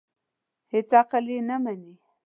هېڅ 0.73 0.89
عقل 1.01 1.25
یې 1.33 1.39
نه 1.49 1.55
مني. 1.63 1.93